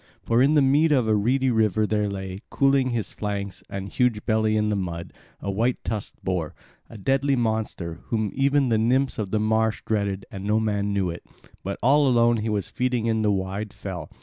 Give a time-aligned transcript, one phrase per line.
[0.23, 4.25] For in the mead of the reedy river there lay, cooling his flanks and huge
[4.25, 6.55] belly in the mud, a white tusked boar,
[6.89, 11.11] a deadly monster, whom even the nymphs of the marsh dreaded, and no man knew
[11.11, 11.23] it;
[11.63, 14.09] but all alone he was feeding in the wide fell.